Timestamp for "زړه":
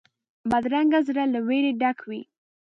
1.07-1.23